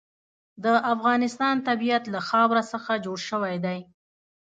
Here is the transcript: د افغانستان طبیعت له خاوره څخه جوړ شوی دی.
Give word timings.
د 0.63 0.65
افغانستان 0.93 1.55
طبیعت 1.67 2.03
له 2.13 2.19
خاوره 2.29 2.63
څخه 2.71 2.93
جوړ 3.05 3.17
شوی 3.29 3.55
دی. 3.65 3.79